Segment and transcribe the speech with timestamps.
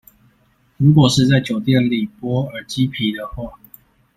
[0.77, 3.59] 如果是在酒店裡剝耳機皮的話